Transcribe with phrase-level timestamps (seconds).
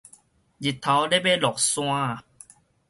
[0.03, 0.11] 日頭咧欲
[1.35, 1.85] 落山
[2.17, 2.23] 矣